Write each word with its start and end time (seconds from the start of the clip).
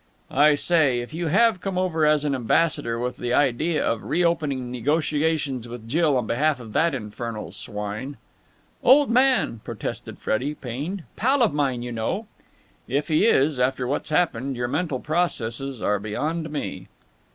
"I 0.31 0.55
say, 0.55 0.99
if 1.01 1.13
you 1.13 1.27
have 1.27 1.61
come 1.61 1.77
over 1.77 2.07
as 2.07 2.25
an 2.25 2.33
ambassador 2.33 2.97
with 2.97 3.17
the 3.17 3.35
idea 3.35 3.85
of 3.85 4.03
reopening 4.03 4.71
negotiations 4.71 5.67
with 5.67 5.87
Jill 5.87 6.17
on 6.17 6.25
behalf 6.25 6.59
of 6.59 6.73
that 6.73 6.95
infernal 6.95 7.51
swine...." 7.51 8.17
"Old 8.81 9.11
man!" 9.11 9.61
protested 9.63 10.17
Freddie, 10.17 10.55
pained. 10.55 11.03
"Pal 11.17 11.43
of 11.43 11.53
mine, 11.53 11.83
you 11.83 11.91
know." 11.91 12.25
"If 12.87 13.09
he 13.09 13.27
is, 13.27 13.59
after 13.59 13.85
what's 13.85 14.09
happened, 14.09 14.55
your 14.55 14.67
mental 14.67 14.99
processes 14.99 15.83
are 15.83 15.99
beyond 15.99 16.49
me." 16.49 16.87